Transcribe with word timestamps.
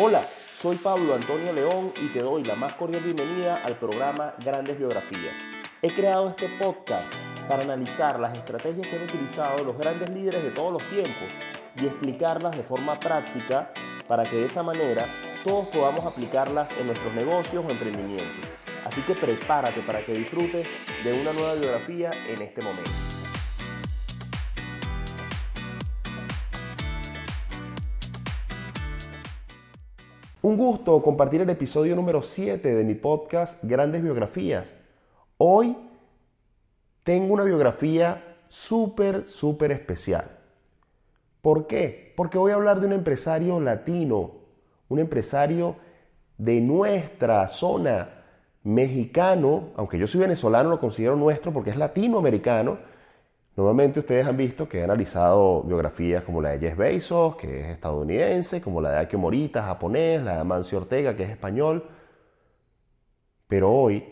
Hola, 0.00 0.28
soy 0.54 0.76
Pablo 0.76 1.16
Antonio 1.16 1.52
León 1.52 1.92
y 2.00 2.06
te 2.10 2.20
doy 2.20 2.44
la 2.44 2.54
más 2.54 2.74
cordial 2.74 3.02
bienvenida 3.02 3.56
al 3.64 3.76
programa 3.80 4.32
Grandes 4.44 4.78
Biografías. 4.78 5.34
He 5.82 5.92
creado 5.92 6.28
este 6.28 6.48
podcast 6.50 7.12
para 7.48 7.64
analizar 7.64 8.20
las 8.20 8.38
estrategias 8.38 8.86
que 8.86 8.94
han 8.94 9.02
utilizado 9.02 9.64
los 9.64 9.76
grandes 9.76 10.08
líderes 10.10 10.44
de 10.44 10.52
todos 10.52 10.72
los 10.72 10.88
tiempos 10.88 11.26
y 11.74 11.86
explicarlas 11.86 12.56
de 12.56 12.62
forma 12.62 13.00
práctica 13.00 13.72
para 14.06 14.22
que 14.22 14.36
de 14.36 14.46
esa 14.46 14.62
manera 14.62 15.04
todos 15.42 15.66
podamos 15.66 16.06
aplicarlas 16.06 16.70
en 16.78 16.86
nuestros 16.86 17.12
negocios 17.14 17.64
o 17.66 17.68
emprendimientos. 17.68 18.48
Así 18.84 19.00
que 19.00 19.14
prepárate 19.14 19.80
para 19.80 20.04
que 20.04 20.12
disfrutes 20.12 20.64
de 21.02 21.20
una 21.20 21.32
nueva 21.32 21.54
biografía 21.54 22.10
en 22.28 22.40
este 22.40 22.62
momento. 22.62 23.17
Un 30.48 30.56
gusto 30.56 31.02
compartir 31.02 31.42
el 31.42 31.50
episodio 31.50 31.94
número 31.94 32.22
7 32.22 32.74
de 32.74 32.82
mi 32.82 32.94
podcast 32.94 33.62
Grandes 33.64 34.02
Biografías. 34.02 34.74
Hoy 35.36 35.76
tengo 37.02 37.34
una 37.34 37.44
biografía 37.44 38.38
súper, 38.48 39.26
súper 39.28 39.72
especial. 39.72 40.38
¿Por 41.42 41.66
qué? 41.66 42.14
Porque 42.16 42.38
voy 42.38 42.52
a 42.52 42.54
hablar 42.54 42.80
de 42.80 42.86
un 42.86 42.94
empresario 42.94 43.60
latino, 43.60 44.36
un 44.88 45.00
empresario 45.00 45.76
de 46.38 46.62
nuestra 46.62 47.46
zona 47.46 48.24
mexicano, 48.62 49.72
aunque 49.76 49.98
yo 49.98 50.06
soy 50.06 50.22
venezolano, 50.22 50.70
lo 50.70 50.78
considero 50.78 51.14
nuestro 51.14 51.52
porque 51.52 51.68
es 51.68 51.76
latinoamericano, 51.76 52.78
Normalmente 53.58 53.98
ustedes 53.98 54.24
han 54.24 54.36
visto 54.36 54.68
que 54.68 54.78
he 54.78 54.84
analizado 54.84 55.64
biografías 55.64 56.22
como 56.22 56.40
la 56.40 56.50
de 56.50 56.60
Jeff 56.60 56.76
Bezos, 56.76 57.34
que 57.34 57.62
es 57.62 57.66
estadounidense, 57.66 58.60
como 58.62 58.80
la 58.80 58.92
de 58.92 58.98
Akio 58.98 59.18
Morita, 59.18 59.64
japonés, 59.64 60.22
la 60.22 60.34
de 60.34 60.38
Amancio 60.42 60.78
Ortega, 60.78 61.16
que 61.16 61.24
es 61.24 61.30
español. 61.30 61.84
Pero 63.48 63.72
hoy, 63.72 64.04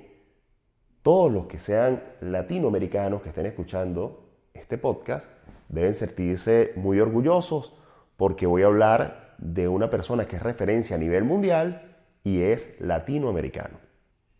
todos 1.01 1.31
los 1.33 1.47
que 1.47 1.61
sean 1.61 2.03
latinoamericanos 2.23 3.23
que 3.23 3.29
estén 3.29 3.47
escuchando 3.47 4.33
este 4.53 4.79
podcast 4.79 5.31
deben 5.69 5.95
sentirse 5.95 6.73
muy 6.75 6.99
orgullosos 6.99 7.79
porque 8.17 8.47
voy 8.47 8.63
a 8.63 8.67
hablar 8.67 9.37
de 9.39 9.69
una 9.69 9.89
persona 9.91 10.27
que 10.27 10.35
es 10.35 10.43
referencia 10.43 10.97
a 10.97 10.99
nivel 10.99 11.23
mundial 11.23 11.99
y 12.25 12.43
es 12.43 12.75
latinoamericano. 12.81 13.79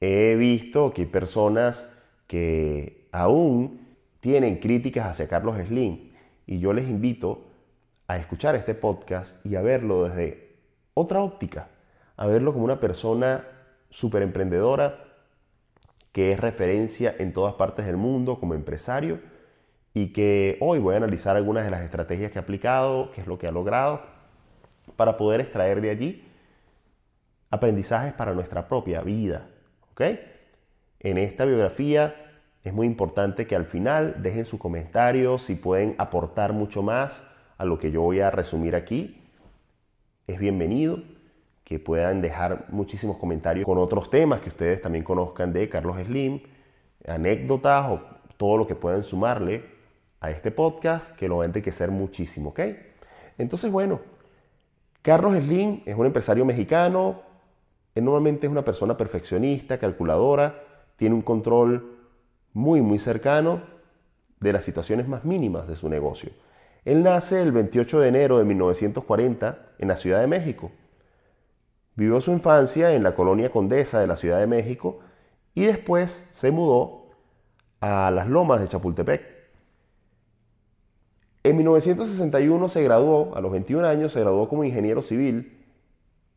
He 0.01 0.35
visto 0.35 0.93
que 0.93 1.03
hay 1.03 1.07
personas 1.07 1.89
que 2.27 3.09
aún 3.13 3.86
tienen 4.21 4.57
críticas 4.57 5.07
hacia 5.07 5.29
Carlos 5.29 5.57
Slim 5.59 6.13
y 6.47 6.59
yo 6.59 6.73
les 6.73 6.89
invito 6.89 7.45
a 8.09 8.17
escuchar 8.17 8.55
este 8.55 8.75
podcast 8.75 9.45
y 9.45 9.57
a 9.57 9.63
verlo 9.63 10.05
desde 10.05 10.57
otra 10.95 11.21
óptica, 11.21 11.69
a 12.17 12.27
verlo 12.27 12.53
como 12.53 12.65
una 12.65 12.81
persona 12.81 13.45
súper 13.91 14.23
emprendedora 14.23 15.05
que 16.13 16.33
es 16.33 16.41
referencia 16.41 17.15
en 17.19 17.33
todas 17.33 17.55
partes 17.55 17.85
del 17.87 17.97
mundo 17.99 18.41
como 18.41 18.55
empresario 18.55 19.21
y 19.93 20.13
que 20.13 20.57
hoy 20.61 20.79
voy 20.79 20.95
a 20.95 20.99
analizar 20.99 21.37
algunas 21.37 21.65
de 21.65 21.71
las 21.71 21.83
estrategias 21.83 22.31
que 22.31 22.39
ha 22.39 22.43
aplicado, 22.43 23.11
qué 23.11 23.21
es 23.21 23.27
lo 23.27 23.39
que 23.39 23.47
ha 23.47 23.53
logrado, 23.53 24.03
para 24.97 25.17
poder 25.17 25.41
extraer 25.41 25.81
de 25.81 25.91
allí 25.91 26.25
aprendizajes 27.51 28.13
para 28.13 28.35
nuestra 28.35 28.69
propia 28.69 29.03
vida. 29.03 29.49
¿ok? 29.93 30.03
En 31.01 31.19
esta 31.19 31.45
biografía 31.45 32.26
es 32.67 32.75
muy 32.75 32.89
importante 32.89 33.47
que 33.47 33.55
al 33.55 33.65
final 33.65 34.17
dejen 34.25 34.45
sus 34.45 34.59
comentarios 34.59 35.45
si 35.45 35.55
pueden 35.55 35.95
aportar 35.99 36.53
mucho 36.53 36.83
más 36.83 37.23
a 37.59 37.65
lo 37.65 37.79
que 37.79 37.93
yo 37.93 38.03
voy 38.03 38.19
a 38.19 38.33
resumir 38.33 38.75
aquí. 38.75 39.23
Es 40.27 40.41
bienvenido 40.41 40.99
que 41.63 41.79
puedan 41.79 42.21
dejar 42.21 42.67
muchísimos 42.71 43.19
comentarios 43.19 43.65
con 43.65 43.79
otros 43.79 44.11
temas 44.11 44.41
que 44.41 44.49
ustedes 44.49 44.83
también 44.83 45.05
conozcan 45.05 45.53
de 45.53 45.69
Carlos 45.69 45.97
Slim, 45.97 46.41
anécdotas 47.07 47.87
o 47.89 48.01
todo 48.37 48.59
lo 48.59 48.67
que 48.67 48.75
puedan 48.75 49.05
sumarle 49.05 49.65
a 50.19 50.33
este 50.33 50.51
podcast 50.51 51.15
que 51.15 51.29
lo 51.29 51.37
va 51.37 51.45
a 51.45 51.47
enriquecer 51.47 51.93
muchísimo. 51.93 52.53
Entonces, 53.39 53.71
bueno, 53.71 54.01
Carlos 55.03 55.37
Slim 55.37 55.83
es 55.87 55.95
un 55.95 56.07
empresario 56.07 56.45
mexicano, 56.45 57.21
él 57.95 58.05
normalmente 58.05 58.49
es 58.49 58.51
una 58.51 58.65
persona 58.65 58.97
perfeccionista, 58.97 59.79
calculadora, 59.79 60.65
tiene 60.97 61.15
un 61.15 61.23
control 61.23 61.96
muy, 62.57 62.81
muy 62.81 62.99
cercano 62.99 63.61
de 64.41 64.51
las 64.51 64.65
situaciones 64.65 65.07
más 65.07 65.27
mínimas 65.27 65.69
de 65.69 65.77
su 65.77 65.91
negocio. 65.91 66.31
Él 66.87 67.03
nace 67.03 67.43
el 67.43 67.53
28 67.53 68.01
de 68.01 68.09
enero 68.09 68.39
de 68.39 68.47
1940 68.47 69.75
en 69.79 69.89
la 69.89 69.97
Ciudad 69.99 70.21
de 70.21 70.27
México. 70.27 70.71
Vivió 71.97 72.19
su 72.23 72.33
infancia 72.33 72.95
en 72.95 73.03
la 73.03 73.15
colonia 73.15 73.51
Condesa 73.51 74.01
de 74.01 74.07
la 74.07 74.17
Ciudad 74.17 74.39
de 74.39 74.47
México 74.47 75.01
y 75.55 75.65
después 75.65 76.29
se 76.31 76.51
mudó 76.51 77.11
a 77.81 78.11
las 78.11 78.27
lomas 78.27 78.63
de 78.63 78.69
Chapultepec. 78.69 79.23
En 81.43 81.59
1961 81.59 82.69
se 82.71 82.83
graduó, 82.83 83.37
a 83.37 83.43
los 83.43 83.53
21 83.53 83.87
años, 83.87 84.15
se 84.15 84.21
graduó 84.21 84.49
como 84.49 84.65
ingeniero 84.65 85.03
civil 85.03 85.63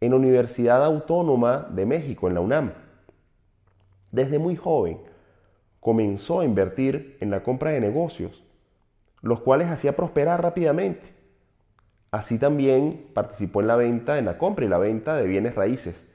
en 0.02 0.12
la 0.12 0.18
Universidad 0.18 0.84
Autónoma 0.84 1.66
de 1.72 1.86
México, 1.86 2.28
en 2.28 2.34
la 2.34 2.42
UNAM. 2.42 2.74
Desde 4.12 4.38
muy 4.38 4.58
joven 4.58 5.09
comenzó 5.80 6.40
a 6.42 6.46
invertir 6.46 7.18
en 7.20 7.30
la 7.30 7.44
compra 7.44 7.72
de 7.72 7.82
negocios, 7.82 8.48
los 9.22 9.42
cuales 9.42 9.70
hacía 9.70 9.96
prosperar 9.96 10.42
rápidamente. 10.42 11.14
Así 12.12 12.40
también 12.40 13.08
participó 13.14 13.62
en 13.62 13.68
la 13.68 13.76
venta, 13.76 14.18
en 14.18 14.26
la 14.26 14.38
compra 14.38 14.66
y 14.66 14.70
la 14.70 14.78
venta 14.78 15.16
de 15.16 15.28
bienes 15.28 15.56
raíces. 15.56 16.08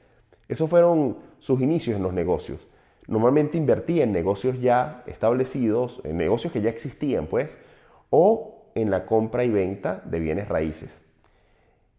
Esos 0.47 0.69
fueron 0.69 1.17
sus 1.39 1.61
inicios 1.61 1.95
en 1.97 2.03
los 2.03 2.13
negocios. 2.13 2.67
Normalmente 3.07 3.57
invertía 3.57 4.03
en 4.03 4.11
negocios 4.11 4.59
ya 4.59 5.03
establecidos, 5.07 6.01
en 6.03 6.17
negocios 6.17 6.51
que 6.51 6.61
ya 6.61 6.69
existían, 6.69 7.27
pues, 7.27 7.57
o 8.09 8.71
en 8.75 8.91
la 8.91 9.05
compra 9.05 9.43
y 9.43 9.49
venta 9.49 10.01
de 10.05 10.19
bienes 10.19 10.49
raíces. 10.49 11.01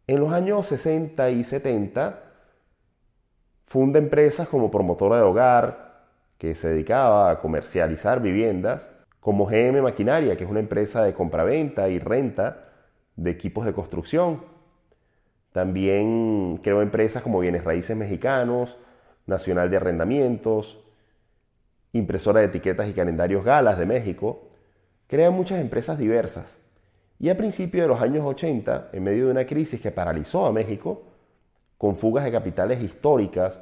En 0.06 0.21
los 0.21 0.33
años 0.33 0.66
60 0.66 1.31
y 1.31 1.43
70 1.43 2.22
funda 3.65 3.98
empresas 3.98 4.48
como 4.48 4.71
promotora 4.71 5.16
de 5.16 5.22
hogar, 5.22 5.86
que 6.39 6.55
se 6.55 6.69
dedicaba 6.69 7.31
a 7.31 7.41
comercializar 7.41 8.21
viviendas, 8.21 8.91
como 9.21 9.47
GM 9.47 9.83
Maquinaria, 9.83 10.37
que 10.37 10.45
es 10.45 10.51
una 10.51 10.61
empresa 10.61 11.03
de 11.03 11.15
compraventa 11.15 11.89
y 11.89 11.99
renta 11.99 12.69
de 13.17 13.31
equipos 13.31 13.65
de 13.65 13.73
construcción. 13.73 14.45
También 15.53 16.61
creó 16.63 16.83
empresas 16.83 17.23
como 17.23 17.41
Bienes 17.41 17.65
Raíces 17.65 17.97
Mexicanos, 17.97 18.77
Nacional 19.27 19.71
de 19.71 19.79
Arrendamientos, 19.79 20.79
Impresora 21.93 22.41
de 22.41 22.47
Etiquetas 22.47 22.89
y 22.89 22.93
Calendarios 22.93 23.43
Galas 23.43 23.79
de 23.79 23.87
México. 23.87 24.51
Crea 25.07 25.31
muchas 25.31 25.61
empresas 25.61 25.99
diversas. 25.99 26.59
Y 27.19 27.31
a 27.31 27.37
principios 27.37 27.85
de 27.85 27.89
los 27.89 28.03
años 28.03 28.25
80, 28.25 28.91
en 28.93 29.03
medio 29.03 29.25
de 29.25 29.31
una 29.31 29.47
crisis 29.47 29.81
que 29.81 29.91
paralizó 29.91 30.47
a 30.47 30.53
México, 30.53 31.05
con 31.79 31.97
fugas 31.97 32.25
de 32.25 32.33
capitales 32.33 32.83
históricas, 32.83 33.61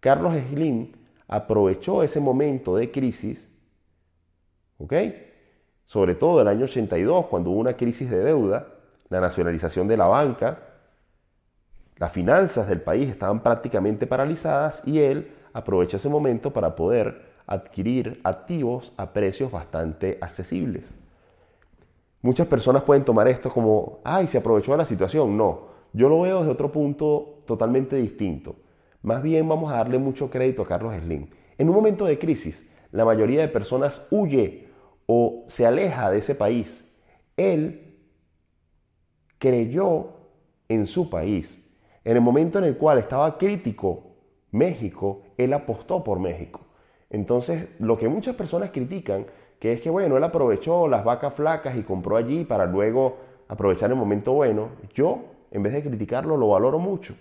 Carlos 0.00 0.34
Slim 0.50 0.92
aprovechó 1.28 2.02
ese 2.02 2.20
momento 2.20 2.76
de 2.76 2.90
crisis, 2.90 3.50
¿ok? 4.78 4.92
Sobre 5.86 6.14
todo 6.14 6.40
el 6.40 6.48
año 6.48 6.64
82, 6.64 7.26
cuando 7.26 7.50
hubo 7.50 7.60
una 7.60 7.76
crisis 7.76 8.10
de 8.10 8.18
deuda, 8.18 8.68
la 9.08 9.20
nacionalización 9.20 9.86
de 9.88 9.96
la 9.96 10.06
banca, 10.06 10.58
las 11.96 12.10
finanzas 12.12 12.68
del 12.68 12.80
país 12.80 13.08
estaban 13.08 13.42
prácticamente 13.42 14.06
paralizadas 14.06 14.82
y 14.84 14.98
él 14.98 15.32
aprovecha 15.52 15.96
ese 15.96 16.08
momento 16.08 16.52
para 16.52 16.74
poder 16.74 17.34
adquirir 17.46 18.20
activos 18.24 18.92
a 18.96 19.12
precios 19.12 19.52
bastante 19.52 20.18
accesibles. 20.20 20.92
Muchas 22.22 22.46
personas 22.46 22.82
pueden 22.82 23.04
tomar 23.04 23.28
esto 23.28 23.50
como, 23.50 24.00
ay, 24.02 24.26
se 24.26 24.38
aprovechó 24.38 24.72
de 24.72 24.78
la 24.78 24.84
situación. 24.84 25.36
No, 25.36 25.68
yo 25.92 26.08
lo 26.08 26.22
veo 26.22 26.38
desde 26.38 26.52
otro 26.52 26.72
punto 26.72 27.42
totalmente 27.46 27.96
distinto. 27.96 28.56
Más 29.04 29.22
bien 29.22 29.46
vamos 29.46 29.70
a 29.70 29.76
darle 29.76 29.98
mucho 29.98 30.30
crédito 30.30 30.62
a 30.62 30.66
Carlos 30.66 30.94
Slim. 30.94 31.26
En 31.58 31.68
un 31.68 31.74
momento 31.74 32.06
de 32.06 32.18
crisis, 32.18 32.66
la 32.90 33.04
mayoría 33.04 33.42
de 33.42 33.48
personas 33.48 34.06
huye 34.10 34.68
o 35.04 35.44
se 35.46 35.66
aleja 35.66 36.10
de 36.10 36.16
ese 36.16 36.34
país. 36.34 36.90
Él 37.36 37.98
creyó 39.38 40.06
en 40.70 40.86
su 40.86 41.10
país. 41.10 41.62
En 42.02 42.16
el 42.16 42.22
momento 42.22 42.56
en 42.56 42.64
el 42.64 42.78
cual 42.78 42.96
estaba 42.96 43.36
crítico 43.36 44.04
México, 44.52 45.20
él 45.36 45.52
apostó 45.52 46.02
por 46.02 46.18
México. 46.18 46.60
Entonces, 47.10 47.68
lo 47.80 47.98
que 47.98 48.08
muchas 48.08 48.34
personas 48.36 48.70
critican, 48.70 49.26
que 49.58 49.72
es 49.72 49.82
que, 49.82 49.90
bueno, 49.90 50.16
él 50.16 50.24
aprovechó 50.24 50.88
las 50.88 51.04
vacas 51.04 51.34
flacas 51.34 51.76
y 51.76 51.82
compró 51.82 52.16
allí 52.16 52.46
para 52.46 52.64
luego 52.64 53.18
aprovechar 53.48 53.90
el 53.90 53.96
momento 53.96 54.32
bueno, 54.32 54.70
yo, 54.94 55.24
en 55.50 55.62
vez 55.62 55.74
de 55.74 55.82
criticarlo, 55.82 56.38
lo 56.38 56.48
valoro 56.48 56.78
mucho 56.78 57.14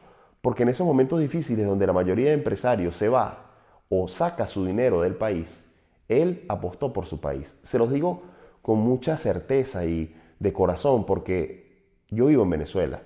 porque 0.44 0.64
en 0.64 0.70
esos 0.70 0.86
momentos 0.86 1.22
difíciles 1.22 1.66
donde 1.66 1.88
la 1.88 1.94
mayoría 1.94 2.28
de 2.28 2.34
empresarios 2.34 2.98
se 2.98 3.08
va 3.08 3.54
o 3.88 4.10
saca 4.10 4.46
su 4.46 4.66
dinero 4.66 5.00
del 5.00 5.16
país, 5.16 5.64
él 6.10 6.44
apostó 6.50 6.92
por 6.92 7.06
su 7.06 7.22
país. 7.22 7.56
Se 7.62 7.80
los 7.80 7.90
digo 7.90 8.24
con 8.62 8.80
mucha 8.80 9.16
certeza 9.16 9.86
y 9.86 10.14
de 10.40 10.52
corazón 10.52 11.06
porque 11.06 11.86
yo 12.10 12.26
vivo 12.26 12.44
en 12.44 12.50
Venezuela 12.50 13.04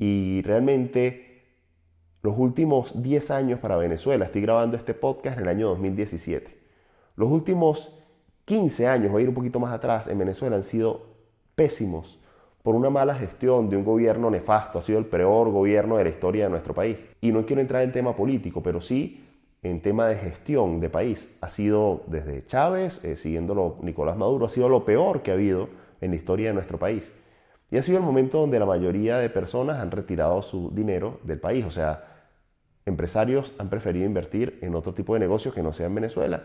y 0.00 0.42
realmente 0.42 1.44
los 2.22 2.36
últimos 2.36 3.04
10 3.04 3.30
años 3.30 3.60
para 3.60 3.76
Venezuela, 3.76 4.24
estoy 4.24 4.42
grabando 4.42 4.76
este 4.76 4.94
podcast 4.94 5.36
en 5.38 5.44
el 5.44 5.50
año 5.50 5.68
2017, 5.68 6.58
los 7.14 7.30
últimos 7.30 7.92
15 8.46 8.88
años, 8.88 9.14
o 9.14 9.20
ir 9.20 9.28
un 9.28 9.34
poquito 9.36 9.60
más 9.60 9.72
atrás, 9.72 10.08
en 10.08 10.18
Venezuela 10.18 10.56
han 10.56 10.64
sido 10.64 11.06
pésimos 11.54 12.18
por 12.62 12.74
una 12.74 12.90
mala 12.90 13.14
gestión 13.14 13.70
de 13.70 13.76
un 13.76 13.84
gobierno 13.84 14.30
nefasto, 14.30 14.78
ha 14.78 14.82
sido 14.82 14.98
el 14.98 15.06
peor 15.06 15.50
gobierno 15.50 15.96
de 15.96 16.04
la 16.04 16.10
historia 16.10 16.44
de 16.44 16.50
nuestro 16.50 16.74
país. 16.74 16.98
Y 17.20 17.32
no 17.32 17.46
quiero 17.46 17.62
entrar 17.62 17.82
en 17.82 17.92
tema 17.92 18.14
político, 18.14 18.62
pero 18.62 18.80
sí 18.80 19.24
en 19.62 19.80
tema 19.80 20.06
de 20.06 20.16
gestión 20.16 20.80
de 20.80 20.90
país. 20.90 21.36
Ha 21.40 21.48
sido 21.48 22.02
desde 22.06 22.46
Chávez, 22.46 23.04
eh, 23.04 23.16
siguiéndolo 23.16 23.76
Nicolás 23.82 24.16
Maduro, 24.16 24.46
ha 24.46 24.50
sido 24.50 24.68
lo 24.68 24.84
peor 24.84 25.22
que 25.22 25.30
ha 25.30 25.34
habido 25.34 25.68
en 26.00 26.10
la 26.10 26.16
historia 26.16 26.48
de 26.48 26.54
nuestro 26.54 26.78
país. 26.78 27.12
Y 27.70 27.76
ha 27.76 27.82
sido 27.82 27.98
el 27.98 28.04
momento 28.04 28.40
donde 28.40 28.58
la 28.58 28.66
mayoría 28.66 29.18
de 29.18 29.28
personas 29.28 29.80
han 29.80 29.90
retirado 29.90 30.40
su 30.42 30.70
dinero 30.70 31.20
del 31.24 31.38
país. 31.38 31.66
O 31.66 31.70
sea, 31.70 32.04
empresarios 32.86 33.52
han 33.58 33.68
preferido 33.68 34.06
invertir 34.06 34.58
en 34.62 34.74
otro 34.74 34.94
tipo 34.94 35.14
de 35.14 35.20
negocios 35.20 35.54
que 35.54 35.62
no 35.62 35.72
sea 35.72 35.86
en 35.86 35.94
Venezuela. 35.94 36.44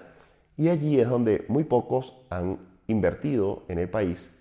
Y 0.58 0.70
allí 0.70 1.00
es 1.00 1.10
donde 1.10 1.46
muy 1.48 1.64
pocos 1.64 2.18
han 2.30 2.60
invertido 2.88 3.64
en 3.70 3.80
el 3.80 3.90
país. 3.90 4.32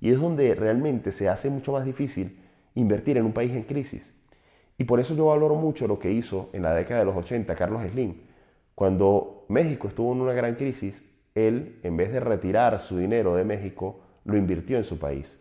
Y 0.00 0.10
es 0.10 0.20
donde 0.20 0.54
realmente 0.54 1.12
se 1.12 1.28
hace 1.28 1.50
mucho 1.50 1.72
más 1.72 1.84
difícil 1.84 2.40
invertir 2.74 3.16
en 3.16 3.24
un 3.24 3.32
país 3.32 3.52
en 3.52 3.64
crisis. 3.64 4.14
Y 4.76 4.84
por 4.84 5.00
eso 5.00 5.14
yo 5.14 5.26
valoro 5.26 5.56
mucho 5.56 5.88
lo 5.88 5.98
que 5.98 6.12
hizo 6.12 6.50
en 6.52 6.62
la 6.62 6.72
década 6.74 7.00
de 7.00 7.06
los 7.06 7.16
80 7.16 7.54
Carlos 7.56 7.82
Slim. 7.90 8.14
Cuando 8.74 9.44
México 9.48 9.88
estuvo 9.88 10.12
en 10.12 10.20
una 10.20 10.32
gran 10.32 10.54
crisis, 10.54 11.04
él, 11.34 11.80
en 11.82 11.96
vez 11.96 12.12
de 12.12 12.20
retirar 12.20 12.78
su 12.80 12.98
dinero 12.98 13.34
de 13.34 13.44
México, 13.44 14.00
lo 14.24 14.36
invirtió 14.36 14.76
en 14.76 14.84
su 14.84 14.98
país. 14.98 15.38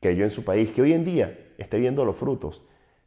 Creyó 0.00 0.24
en 0.24 0.30
su 0.30 0.44
país, 0.44 0.72
que 0.72 0.82
hoy 0.82 0.92
en 0.92 1.04
día 1.04 1.38
esté 1.56 1.78
viendo 1.78 2.04
los 2.04 2.16
frutos 2.16 2.62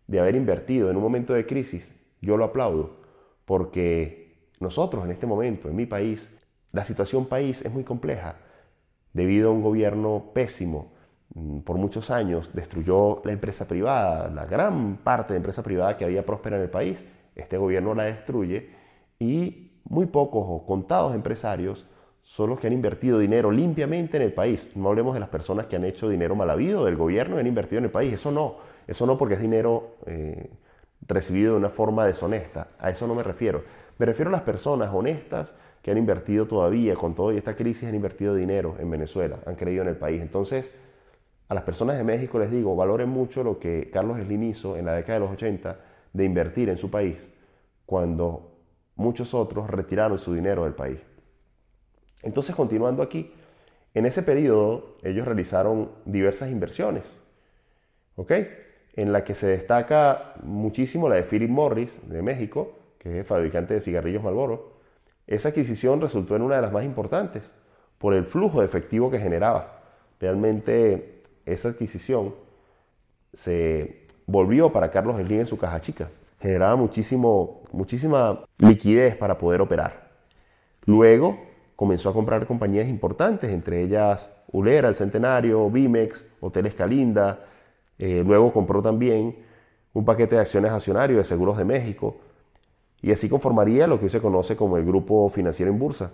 de 0.07 0.21
haber 0.21 0.35
invertido 0.35 0.89
en 0.89 0.95
un 0.95 1.03
momento 1.03 1.33
de 1.33 1.45
crisis, 1.45 1.93
yo 2.21 2.37
lo 2.37 2.45
aplaudo, 2.45 3.01
porque 3.43 4.51
nosotros 4.59 5.03
en 5.03 5.11
este 5.11 5.27
momento, 5.27 5.69
en 5.69 5.75
mi 5.75 5.85
país, 5.85 6.33
la 6.71 6.83
situación 6.83 7.25
país 7.25 7.63
es 7.63 7.71
muy 7.71 7.83
compleja 7.83 8.37
debido 9.17 9.49
a 9.49 9.51
un 9.51 9.61
gobierno 9.61 10.31
pésimo, 10.33 10.97
Mm, 11.37 11.59
por 11.59 11.77
muchos 11.77 12.09
años 12.09 12.51
destruyó 12.53 13.21
la 13.23 13.31
empresa 13.31 13.67
privada, 13.67 14.29
la 14.29 14.45
gran 14.45 14.97
parte 14.97 15.33
de 15.33 15.37
empresa 15.37 15.61
privada 15.61 15.95
que 15.95 16.03
había 16.05 16.25
próspera 16.25 16.57
en 16.57 16.63
el 16.63 16.69
país. 16.69 17.05
Este 17.35 17.57
gobierno 17.57 17.93
la 17.93 18.03
destruye 18.03 18.69
y 19.19 19.71
muy 19.83 20.07
pocos 20.07 20.45
o 20.47 20.65
contados 20.65 21.13
empresarios 21.13 21.85
son 22.23 22.49
los 22.49 22.59
que 22.59 22.67
han 22.67 22.73
invertido 22.73 23.19
dinero 23.19 23.51
limpiamente 23.51 24.17
en 24.17 24.23
el 24.23 24.33
país. 24.33 24.71
No 24.75 24.89
hablemos 24.89 25.13
de 25.13 25.19
las 25.19 25.29
personas 25.29 25.67
que 25.67 25.75
han 25.75 25.85
hecho 25.85 26.09
dinero 26.09 26.35
mal 26.35 26.49
habido 26.49 26.85
del 26.85 26.95
gobierno 26.95 27.37
y 27.37 27.39
han 27.39 27.47
invertido 27.47 27.79
en 27.79 27.85
el 27.85 27.91
país. 27.91 28.13
Eso 28.13 28.31
no. 28.31 28.55
Eso 28.87 29.05
no 29.05 29.17
porque 29.17 29.35
es 29.35 29.41
dinero 29.41 29.97
eh, 30.07 30.49
recibido 31.07 31.53
de 31.53 31.59
una 31.59 31.69
forma 31.69 32.05
deshonesta. 32.05 32.69
A 32.79 32.89
eso 32.89 33.07
no 33.07 33.15
me 33.15 33.23
refiero. 33.23 33.63
Me 33.97 34.05
refiero 34.05 34.29
a 34.29 34.31
las 34.31 34.41
personas 34.41 34.91
honestas 34.93 35.55
que 35.81 35.91
han 35.91 35.97
invertido 35.97 36.47
todavía, 36.47 36.95
con 36.95 37.15
toda 37.15 37.33
esta 37.33 37.55
crisis, 37.55 37.87
han 37.87 37.95
invertido 37.95 38.35
dinero 38.35 38.75
en 38.79 38.89
Venezuela, 38.89 39.39
han 39.45 39.55
creído 39.55 39.81
en 39.83 39.89
el 39.89 39.97
país. 39.97 40.21
Entonces, 40.21 40.73
a 41.47 41.53
las 41.53 41.63
personas 41.63 41.97
de 41.97 42.03
México 42.03 42.37
les 42.39 42.51
digo, 42.51 42.75
valoren 42.75 43.09
mucho 43.09 43.43
lo 43.43 43.57
que 43.57 43.89
Carlos 43.89 44.19
Slim 44.19 44.43
hizo 44.43 44.77
en 44.77 44.85
la 44.85 44.93
década 44.93 45.15
de 45.15 45.25
los 45.25 45.31
80 45.31 45.79
de 46.13 46.23
invertir 46.25 46.69
en 46.69 46.77
su 46.77 46.91
país 46.91 47.27
cuando 47.85 48.51
muchos 48.95 49.33
otros 49.33 49.69
retiraron 49.69 50.17
su 50.17 50.33
dinero 50.33 50.65
del 50.65 50.73
país. 50.73 50.99
Entonces, 52.21 52.55
continuando 52.55 53.01
aquí, 53.01 53.31
en 53.93 54.05
ese 54.05 54.21
periodo 54.21 54.97
ellos 55.03 55.25
realizaron 55.25 55.91
diversas 56.05 56.51
inversiones, 56.51 57.03
¿ok? 58.15 58.31
En 58.93 59.13
la 59.13 59.23
que 59.23 59.35
se 59.35 59.47
destaca 59.47 60.33
muchísimo 60.43 61.07
la 61.07 61.15
de 61.15 61.23
Philip 61.23 61.49
Morris 61.49 61.99
de 62.09 62.21
México, 62.21 62.77
fabricante 63.25 63.73
de 63.73 63.81
cigarrillos 63.81 64.23
Marlboro. 64.23 64.77
Esa 65.27 65.49
adquisición 65.49 65.99
resultó 66.01 66.35
en 66.35 66.41
una 66.41 66.55
de 66.55 66.61
las 66.61 66.71
más 66.71 66.83
importantes 66.83 67.51
por 67.97 68.13
el 68.13 68.25
flujo 68.25 68.59
de 68.59 68.65
efectivo 68.65 69.11
que 69.11 69.19
generaba. 69.19 69.81
Realmente 70.19 71.21
esa 71.45 71.69
adquisición 71.69 72.35
se 73.33 74.05
volvió 74.25 74.71
para 74.71 74.91
Carlos 74.91 75.19
Slim 75.19 75.39
en 75.39 75.45
su 75.45 75.57
caja 75.57 75.81
chica. 75.81 76.09
Generaba 76.39 76.75
muchísimo, 76.75 77.61
muchísima 77.71 78.43
liquidez 78.57 79.15
para 79.15 79.37
poder 79.37 79.61
operar. 79.61 80.11
Luego 80.85 81.39
comenzó 81.75 82.09
a 82.09 82.13
comprar 82.13 82.45
compañías 82.45 82.87
importantes, 82.87 83.51
entre 83.51 83.81
ellas 83.81 84.31
Ulera, 84.51 84.87
El 84.87 84.95
Centenario, 84.95 85.69
Bimex, 85.69 86.23
Hoteles 86.39 86.73
Calinda. 86.73 87.45
Eh, 87.97 88.23
luego 88.25 88.53
compró 88.53 88.81
también 88.81 89.43
un 89.93 90.05
paquete 90.05 90.35
de 90.35 90.41
acciones 90.41 90.71
accionarios 90.71 91.17
de 91.17 91.23
Seguros 91.23 91.57
de 91.57 91.65
México. 91.65 92.17
Y 93.01 93.11
así 93.11 93.29
conformaría 93.29 93.87
lo 93.87 93.99
que 93.99 94.05
hoy 94.05 94.09
se 94.09 94.21
conoce 94.21 94.55
como 94.55 94.77
el 94.77 94.85
Grupo 94.85 95.29
Financiero 95.29 95.71
en 95.71 95.79
Bursa 95.79 96.11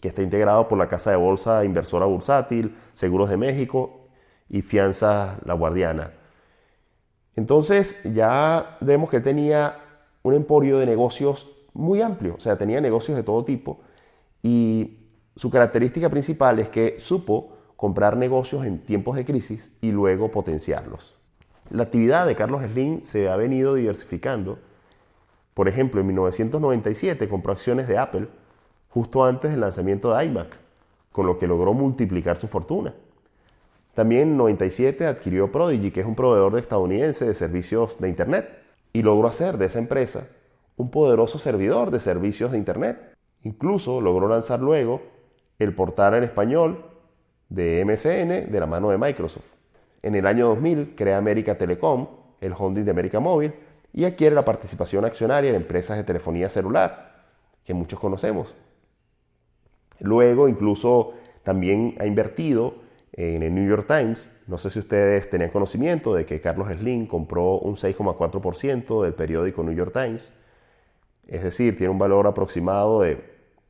que 0.00 0.08
está 0.08 0.22
integrado 0.22 0.68
por 0.68 0.78
la 0.78 0.88
Casa 0.88 1.10
de 1.10 1.16
Bolsa 1.16 1.64
Inversora 1.64 2.06
Bursátil, 2.06 2.76
Seguros 2.92 3.30
de 3.30 3.36
México 3.36 4.08
y 4.48 4.62
Fianzas 4.62 5.38
La 5.44 5.54
Guardiana. 5.54 6.12
Entonces 7.34 8.02
ya 8.14 8.78
vemos 8.80 9.10
que 9.10 9.20
tenía 9.20 9.76
un 10.22 10.34
emporio 10.34 10.78
de 10.78 10.86
negocios 10.86 11.48
muy 11.72 12.00
amplio, 12.00 12.36
o 12.36 12.40
sea, 12.40 12.56
tenía 12.56 12.80
negocios 12.80 13.16
de 13.16 13.22
todo 13.22 13.44
tipo 13.44 13.80
y 14.42 14.98
su 15.36 15.50
característica 15.50 16.08
principal 16.08 16.58
es 16.58 16.68
que 16.68 16.96
supo 16.98 17.52
comprar 17.76 18.16
negocios 18.16 18.64
en 18.64 18.78
tiempos 18.78 19.16
de 19.16 19.26
crisis 19.26 19.76
y 19.82 19.92
luego 19.92 20.30
potenciarlos. 20.30 21.14
La 21.68 21.82
actividad 21.82 22.26
de 22.26 22.36
Carlos 22.36 22.62
Slim 22.62 23.02
se 23.02 23.28
ha 23.28 23.36
venido 23.36 23.74
diversificando. 23.74 24.58
Por 25.56 25.68
ejemplo, 25.68 26.02
en 26.02 26.08
1997 26.08 27.30
compró 27.30 27.54
acciones 27.54 27.88
de 27.88 27.96
Apple 27.96 28.28
justo 28.90 29.24
antes 29.24 29.52
del 29.52 29.60
lanzamiento 29.60 30.14
de 30.14 30.22
iMac, 30.26 30.54
con 31.10 31.26
lo 31.26 31.38
que 31.38 31.46
logró 31.46 31.72
multiplicar 31.72 32.36
su 32.36 32.46
fortuna. 32.46 32.94
También 33.94 34.32
en 34.32 34.36
97 34.36 35.06
adquirió 35.06 35.50
Prodigy, 35.50 35.92
que 35.92 36.00
es 36.00 36.06
un 36.06 36.14
proveedor 36.14 36.52
de 36.52 36.60
estadounidense 36.60 37.24
de 37.24 37.32
servicios 37.32 37.98
de 37.98 38.10
Internet, 38.10 38.50
y 38.92 39.00
logró 39.00 39.28
hacer 39.28 39.56
de 39.56 39.64
esa 39.64 39.78
empresa 39.78 40.28
un 40.76 40.90
poderoso 40.90 41.38
servidor 41.38 41.90
de 41.90 42.00
servicios 42.00 42.52
de 42.52 42.58
Internet. 42.58 43.16
Incluso 43.42 44.02
logró 44.02 44.28
lanzar 44.28 44.60
luego 44.60 45.00
el 45.58 45.74
portal 45.74 46.12
en 46.16 46.24
español 46.24 46.84
de 47.48 47.82
MSN 47.82 48.52
de 48.52 48.60
la 48.60 48.66
mano 48.66 48.90
de 48.90 48.98
Microsoft. 48.98 49.54
En 50.02 50.16
el 50.16 50.26
año 50.26 50.48
2000 50.48 50.94
crea 50.94 51.16
América 51.16 51.56
Telecom, 51.56 52.08
el 52.42 52.52
holding 52.52 52.84
de 52.84 52.90
América 52.90 53.20
Móvil, 53.20 53.54
y 53.96 54.04
adquiere 54.04 54.34
la 54.34 54.44
participación 54.44 55.06
accionaria 55.06 55.48
en 55.48 55.56
empresas 55.56 55.96
de 55.96 56.04
telefonía 56.04 56.50
celular, 56.50 57.24
que 57.64 57.72
muchos 57.72 57.98
conocemos. 57.98 58.54
Luego 60.00 60.48
incluso 60.48 61.14
también 61.42 61.96
ha 61.98 62.04
invertido 62.04 62.74
en 63.14 63.42
el 63.42 63.54
New 63.54 63.66
York 63.66 63.86
Times. 63.88 64.28
No 64.46 64.58
sé 64.58 64.68
si 64.68 64.80
ustedes 64.80 65.30
tenían 65.30 65.48
conocimiento 65.48 66.14
de 66.14 66.26
que 66.26 66.42
Carlos 66.42 66.68
Slim 66.68 67.06
compró 67.06 67.58
un 67.58 67.76
6,4% 67.76 69.02
del 69.02 69.14
periódico 69.14 69.62
New 69.62 69.74
York 69.74 69.94
Times. 69.94 70.22
Es 71.26 71.42
decir, 71.42 71.78
tiene 71.78 71.90
un 71.90 71.98
valor 71.98 72.26
aproximado 72.26 73.00
de, 73.00 73.12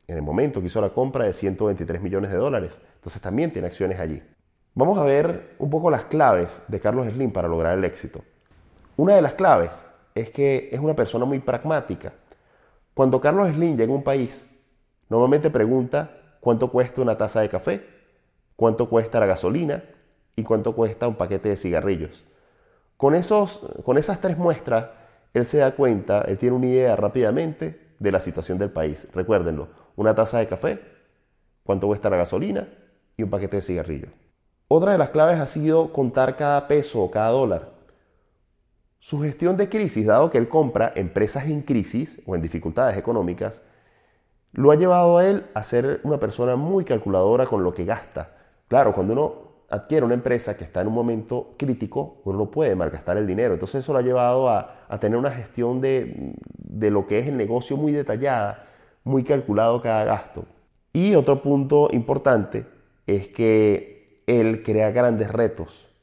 en 0.08 0.16
el 0.16 0.22
momento 0.22 0.60
que 0.60 0.66
hizo 0.66 0.80
la 0.80 0.90
compra, 0.90 1.24
de 1.24 1.32
123 1.32 2.02
millones 2.02 2.32
de 2.32 2.36
dólares. 2.38 2.80
Entonces 2.96 3.22
también 3.22 3.52
tiene 3.52 3.68
acciones 3.68 4.00
allí. 4.00 4.20
Vamos 4.74 4.98
a 4.98 5.04
ver 5.04 5.54
un 5.60 5.70
poco 5.70 5.88
las 5.88 6.06
claves 6.06 6.64
de 6.66 6.80
Carlos 6.80 7.06
Slim 7.06 7.30
para 7.30 7.46
lograr 7.46 7.78
el 7.78 7.84
éxito. 7.84 8.24
Una 8.96 9.14
de 9.14 9.22
las 9.22 9.34
claves 9.34 9.84
es 10.16 10.30
que 10.30 10.70
es 10.72 10.80
una 10.80 10.96
persona 10.96 11.24
muy 11.24 11.38
pragmática. 11.38 12.12
Cuando 12.94 13.20
Carlos 13.20 13.48
Slim 13.50 13.76
llega 13.76 13.92
a 13.92 13.96
un 13.96 14.02
país, 14.02 14.46
Normalmente 15.08 15.50
pregunta 15.50 16.10
cuánto 16.40 16.70
cuesta 16.70 17.00
una 17.00 17.16
taza 17.16 17.40
de 17.40 17.48
café, 17.48 17.86
cuánto 18.56 18.88
cuesta 18.88 19.20
la 19.20 19.26
gasolina 19.26 19.84
y 20.34 20.42
cuánto 20.42 20.74
cuesta 20.74 21.06
un 21.06 21.14
paquete 21.14 21.50
de 21.50 21.56
cigarrillos. 21.56 22.24
Con, 22.96 23.14
esos, 23.14 23.60
con 23.84 23.98
esas 23.98 24.20
tres 24.20 24.36
muestras, 24.36 24.88
él 25.32 25.46
se 25.46 25.58
da 25.58 25.72
cuenta, 25.72 26.22
él 26.22 26.38
tiene 26.38 26.56
una 26.56 26.66
idea 26.66 26.96
rápidamente 26.96 27.94
de 27.98 28.12
la 28.12 28.20
situación 28.20 28.58
del 28.58 28.70
país. 28.70 29.06
Recuérdenlo, 29.14 29.68
una 29.94 30.14
taza 30.14 30.38
de 30.38 30.46
café, 30.46 30.80
cuánto 31.62 31.86
cuesta 31.86 32.10
la 32.10 32.16
gasolina 32.16 32.68
y 33.16 33.22
un 33.22 33.30
paquete 33.30 33.56
de 33.56 33.62
cigarrillos. 33.62 34.10
Otra 34.68 34.92
de 34.92 34.98
las 34.98 35.10
claves 35.10 35.38
ha 35.38 35.46
sido 35.46 35.92
contar 35.92 36.36
cada 36.36 36.66
peso 36.66 37.00
o 37.02 37.10
cada 37.10 37.30
dólar. 37.30 37.75
Su 39.06 39.20
gestión 39.20 39.56
de 39.56 39.68
crisis, 39.68 40.06
dado 40.06 40.30
que 40.30 40.38
él 40.38 40.48
compra 40.48 40.92
empresas 40.96 41.46
en 41.46 41.62
crisis 41.62 42.20
o 42.26 42.34
en 42.34 42.42
dificultades 42.42 42.96
económicas, 42.96 43.62
lo 44.50 44.72
ha 44.72 44.74
llevado 44.74 45.18
a 45.18 45.28
él 45.28 45.44
a 45.54 45.62
ser 45.62 46.00
una 46.02 46.18
persona 46.18 46.56
muy 46.56 46.84
calculadora 46.84 47.46
con 47.46 47.62
lo 47.62 47.72
que 47.72 47.84
gasta. 47.84 48.34
Claro, 48.66 48.92
cuando 48.92 49.12
uno 49.12 49.34
adquiere 49.70 50.04
una 50.04 50.14
empresa 50.14 50.56
que 50.56 50.64
está 50.64 50.80
en 50.80 50.88
un 50.88 50.94
momento 50.94 51.54
crítico, 51.56 52.20
uno 52.24 52.36
no 52.36 52.50
puede 52.50 52.74
malgastar 52.74 53.16
el 53.16 53.28
dinero. 53.28 53.54
Entonces 53.54 53.84
eso 53.84 53.92
lo 53.92 54.00
ha 54.00 54.02
llevado 54.02 54.50
a, 54.50 54.88
tener 54.98 55.16
una 55.16 55.30
gestión 55.30 55.80
de, 55.80 56.34
lo 56.90 57.06
que 57.06 57.20
es 57.20 57.28
el 57.28 57.36
negocio 57.36 57.76
muy 57.76 57.92
detallada, 57.92 58.66
muy 59.04 59.22
calculado 59.22 59.80
cada 59.80 60.04
gasto. 60.04 60.46
Y 60.92 61.14
otro 61.14 61.42
punto 61.42 61.90
importante 61.92 62.66
es 63.06 63.28
que 63.28 64.24
él 64.26 64.64
crea 64.64 64.90
grandes 64.90 65.30
retos 65.30 65.94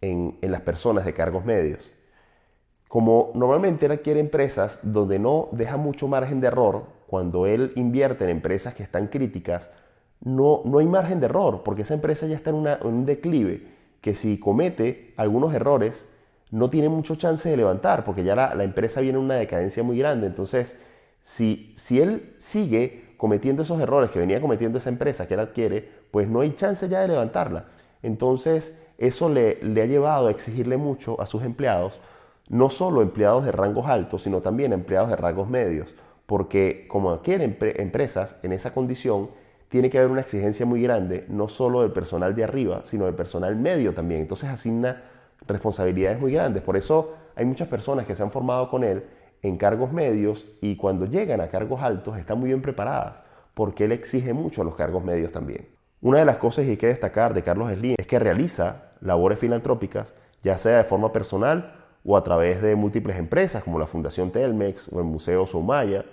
en 0.00 0.38
las 0.40 0.60
personas 0.60 1.04
de 1.04 1.14
cargos 1.14 1.44
medios 1.44 1.93
como 2.94 3.32
normalmente 3.34 3.86
él 3.86 3.90
adquiere 3.90 4.20
empresas 4.20 4.78
donde 4.84 5.18
no 5.18 5.48
deja 5.50 5.76
mucho 5.76 6.06
margen 6.06 6.40
de 6.40 6.46
error, 6.46 6.84
cuando 7.08 7.44
él 7.44 7.72
invierte 7.74 8.22
en 8.22 8.30
empresas 8.30 8.72
que 8.72 8.84
están 8.84 9.08
críticas, 9.08 9.68
no, 10.20 10.62
no 10.64 10.78
hay 10.78 10.86
margen 10.86 11.18
de 11.18 11.26
error, 11.26 11.62
porque 11.64 11.82
esa 11.82 11.94
empresa 11.94 12.28
ya 12.28 12.36
está 12.36 12.50
en, 12.50 12.64
un 12.84 13.04
declive, 13.04 13.66
que 14.00 14.14
si 14.14 14.38
comete 14.38 15.12
algunos 15.16 15.52
errores, 15.54 16.06
no 16.52 16.70
tiene 16.70 16.88
mucho 16.88 17.16
chance 17.16 17.48
de 17.48 17.56
levantar, 17.56 18.04
porque 18.04 18.22
ya 18.22 18.36
la, 18.36 18.62
empresa 18.62 19.00
viene 19.00 19.18
en 19.18 19.24
una 19.24 19.34
decadencia 19.34 19.82
muy 19.82 19.98
grande. 19.98 20.28
Entonces, 20.28 20.78
si, 21.20 21.74
si 21.76 22.00
él 22.00 22.36
sigue 22.38 23.16
cometiendo 23.16 23.62
esos 23.62 23.80
errores 23.80 24.10
que 24.10 24.20
venía 24.20 24.40
cometiendo 24.40 24.78
esa 24.78 24.90
empresa 24.90 25.26
que 25.26 25.34
él 25.34 25.40
adquiere, 25.40 25.88
pues 26.12 26.28
no 26.28 26.42
hay 26.42 26.54
chance 26.54 26.88
ya 26.88 27.00
de 27.00 27.08
levantarla. 27.08 27.66
Entonces, 28.04 28.78
eso 28.98 29.28
le, 29.28 29.58
le 29.64 29.82
ha 29.82 29.86
llevado 29.86 30.28
a 30.28 30.30
exigirle 30.30 30.76
mucho 30.76 31.20
a 31.20 31.26
sus 31.26 31.42
empleados, 31.42 31.98
no 32.48 32.70
solo 32.70 33.02
empleados 33.02 33.44
de 33.44 33.52
rangos 33.52 33.86
altos, 33.86 34.22
sino 34.22 34.40
también 34.40 34.72
empleados 34.72 35.10
de 35.10 35.16
rangos 35.16 35.48
medios, 35.48 35.94
porque 36.26 36.86
como 36.88 37.10
adquiere 37.10 37.44
empresas 37.44 38.38
en 38.42 38.52
esa 38.52 38.72
condición, 38.72 39.30
tiene 39.68 39.90
que 39.90 39.98
haber 39.98 40.10
una 40.10 40.20
exigencia 40.20 40.64
muy 40.66 40.82
grande, 40.82 41.26
no 41.28 41.48
solo 41.48 41.82
del 41.82 41.92
personal 41.92 42.34
de 42.34 42.44
arriba, 42.44 42.82
sino 42.84 43.06
del 43.06 43.14
personal 43.14 43.56
medio 43.56 43.92
también. 43.92 44.20
Entonces 44.20 44.48
asigna 44.48 45.02
responsabilidades 45.48 46.20
muy 46.20 46.32
grandes. 46.32 46.62
Por 46.62 46.76
eso 46.76 47.14
hay 47.34 47.44
muchas 47.44 47.68
personas 47.68 48.06
que 48.06 48.14
se 48.14 48.22
han 48.22 48.30
formado 48.30 48.70
con 48.70 48.84
él 48.84 49.04
en 49.42 49.56
cargos 49.56 49.92
medios 49.92 50.46
y 50.60 50.76
cuando 50.76 51.06
llegan 51.06 51.40
a 51.40 51.48
cargos 51.48 51.82
altos 51.82 52.16
están 52.18 52.38
muy 52.38 52.48
bien 52.48 52.62
preparadas, 52.62 53.24
porque 53.52 53.84
él 53.84 53.92
exige 53.92 54.32
mucho 54.32 54.62
a 54.62 54.64
los 54.64 54.74
cargos 54.74 55.04
medios 55.04 55.32
también. 55.32 55.68
Una 56.00 56.18
de 56.18 56.24
las 56.24 56.36
cosas 56.36 56.64
que 56.64 56.72
hay 56.72 56.76
que 56.76 56.86
destacar 56.86 57.34
de 57.34 57.42
Carlos 57.42 57.72
Slim 57.72 57.96
es 57.98 58.06
que 58.06 58.18
realiza 58.18 58.90
labores 59.00 59.38
filantrópicas, 59.38 60.14
ya 60.42 60.56
sea 60.56 60.78
de 60.78 60.84
forma 60.84 61.12
personal 61.12 61.83
o 62.04 62.16
a 62.16 62.22
través 62.22 62.60
de 62.60 62.76
múltiples 62.76 63.18
empresas 63.18 63.64
como 63.64 63.78
la 63.78 63.86
Fundación 63.86 64.30
Telmex 64.30 64.88
o 64.92 64.98
el 64.98 65.04
Museo 65.04 65.46
Soumaya, 65.46 66.04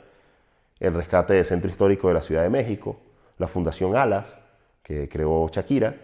el 0.79 0.93
rescate 0.93 1.33
del 1.33 1.45
Centro 1.45 1.69
Histórico 1.69 2.07
de 2.07 2.13
la 2.13 2.21
Ciudad 2.21 2.43
de 2.43 2.49
México, 2.49 2.97
la 3.37 3.47
Fundación 3.47 3.95
Alas, 3.95 4.37
que 4.81 5.09
creó 5.09 5.47
Shakira. 5.49 5.95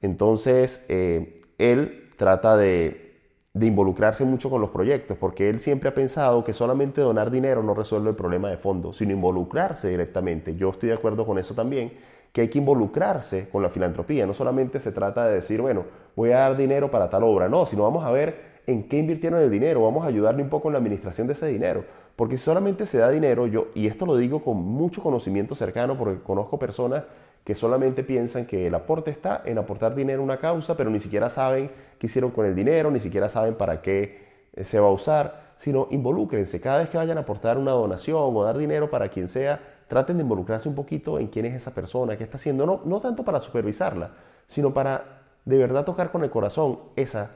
Entonces, 0.00 0.86
eh, 0.88 1.42
él 1.58 2.10
trata 2.16 2.56
de, 2.56 3.00
involucrarse 3.60 4.24
mucho 4.24 4.48
con 4.48 4.60
los 4.60 4.70
proyectos, 4.70 5.18
porque 5.18 5.50
él 5.50 5.60
siempre 5.60 5.90
ha 5.90 5.94
pensado 5.94 6.42
que 6.42 6.54
solamente 6.54 7.02
donar 7.02 7.30
dinero 7.30 7.62
no 7.62 7.74
resuelve 7.74 8.10
el 8.10 8.16
problema 8.16 8.48
de 8.48 8.56
fondo, 8.56 8.92
sino 8.94 9.12
involucrarse 9.12 9.88
directamente. 9.88 10.56
Yo 10.56 10.70
estoy 10.70 10.88
de 10.88 10.94
acuerdo 10.94 11.26
con 11.26 11.38
eso 11.38 11.54
también, 11.54 11.92
que 12.32 12.40
hay 12.40 12.48
que 12.48 12.58
involucrarse 12.58 13.50
con 13.50 13.62
la 13.62 13.68
filantropía. 13.68 14.26
No 14.26 14.32
solamente 14.32 14.80
se 14.80 14.90
trata 14.90 15.26
de 15.26 15.34
decir, 15.34 15.60
bueno, 15.60 15.84
voy 16.16 16.30
a 16.30 16.38
dar 16.38 16.56
dinero 16.56 16.90
para 16.90 17.10
tal 17.10 17.24
obra, 17.24 17.48
no, 17.48 17.66
sino 17.66 17.82
vamos 17.82 18.04
a 18.04 18.10
ver 18.10 18.51
en 18.66 18.88
qué 18.88 18.98
invirtieron 18.98 19.40
el 19.40 19.50
dinero, 19.50 19.82
vamos 19.82 20.04
a 20.04 20.08
ayudarle 20.08 20.42
un 20.42 20.48
poco 20.48 20.68
en 20.68 20.74
la 20.74 20.78
administración 20.78 21.26
de 21.26 21.32
ese 21.32 21.46
dinero. 21.46 21.84
Porque 22.16 22.36
si 22.36 22.44
solamente 22.44 22.86
se 22.86 22.98
da 22.98 23.08
dinero, 23.08 23.46
yo, 23.46 23.68
y 23.74 23.86
esto 23.86 24.06
lo 24.06 24.16
digo 24.16 24.44
con 24.44 24.58
mucho 24.58 25.02
conocimiento 25.02 25.54
cercano, 25.54 25.96
porque 25.96 26.22
conozco 26.22 26.58
personas 26.58 27.04
que 27.44 27.54
solamente 27.54 28.04
piensan 28.04 28.46
que 28.46 28.68
el 28.68 28.74
aporte 28.74 29.10
está 29.10 29.42
en 29.44 29.58
aportar 29.58 29.94
dinero 29.94 30.20
a 30.20 30.24
una 30.24 30.36
causa, 30.36 30.76
pero 30.76 30.90
ni 30.90 31.00
siquiera 31.00 31.28
saben 31.28 31.70
qué 31.98 32.06
hicieron 32.06 32.30
con 32.30 32.46
el 32.46 32.54
dinero, 32.54 32.90
ni 32.90 33.00
siquiera 33.00 33.28
saben 33.28 33.54
para 33.54 33.82
qué 33.82 34.22
eh, 34.52 34.64
se 34.64 34.78
va 34.78 34.88
a 34.88 34.92
usar, 34.92 35.52
sino 35.56 35.88
involúcrense. 35.90 36.60
Cada 36.60 36.78
vez 36.78 36.88
que 36.88 36.98
vayan 36.98 37.18
a 37.18 37.22
aportar 37.22 37.58
una 37.58 37.72
donación 37.72 38.36
o 38.36 38.44
dar 38.44 38.58
dinero 38.58 38.90
para 38.90 39.08
quien 39.08 39.26
sea, 39.26 39.60
traten 39.88 40.16
de 40.18 40.22
involucrarse 40.22 40.68
un 40.68 40.74
poquito 40.74 41.18
en 41.18 41.26
quién 41.26 41.46
es 41.46 41.54
esa 41.54 41.74
persona, 41.74 42.16
qué 42.16 42.24
está 42.24 42.36
haciendo, 42.36 42.64
no, 42.64 42.80
no 42.84 43.00
tanto 43.00 43.24
para 43.24 43.40
supervisarla, 43.40 44.12
sino 44.46 44.72
para 44.72 45.22
de 45.44 45.58
verdad 45.58 45.84
tocar 45.84 46.10
con 46.10 46.22
el 46.22 46.30
corazón 46.30 46.78
esa, 46.94 47.30